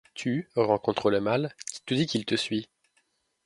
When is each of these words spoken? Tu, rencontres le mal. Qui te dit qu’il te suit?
Tu, 0.15 0.49
rencontres 0.55 1.11
le 1.11 1.21
mal. 1.21 1.53
Qui 1.71 1.79
te 1.85 1.93
dit 1.93 2.07
qu’il 2.07 2.25
te 2.25 2.33
suit? 2.35 2.67